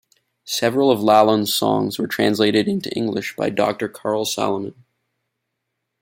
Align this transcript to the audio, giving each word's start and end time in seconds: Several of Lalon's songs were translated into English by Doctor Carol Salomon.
Several 0.47 0.89
of 0.89 0.99
Lalon's 1.01 1.53
songs 1.53 1.99
were 1.99 2.07
translated 2.07 2.67
into 2.67 2.89
English 2.95 3.35
by 3.35 3.51
Doctor 3.51 3.87
Carol 3.87 4.25
Salomon. 4.25 4.83